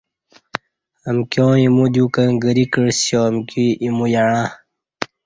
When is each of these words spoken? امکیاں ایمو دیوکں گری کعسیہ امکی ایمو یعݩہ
امکیاں 1.09 1.53
ایمو 1.61 1.85
دیوکں 1.93 2.31
گری 2.43 2.65
کعسیہ 2.73 3.21
امکی 3.29 3.65
ایمو 3.81 4.05
یعݩہ 4.13 4.45